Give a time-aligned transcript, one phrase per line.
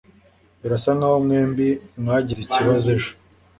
[0.61, 1.67] birasa nkaho mwembi
[2.01, 3.11] mwagize ikibazo ejo